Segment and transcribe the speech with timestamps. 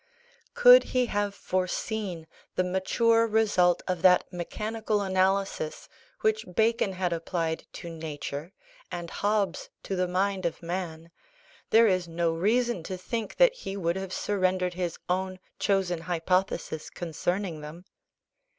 [0.55, 5.87] Could he have foreseen the mature result of that mechanical analysis
[6.21, 8.51] which Bacon had applied to nature,
[8.91, 11.11] and Hobbes to the mind of man,
[11.69, 16.89] there is no reason to think that he would have surrendered his own chosen hypothesis
[16.89, 17.85] concerning them.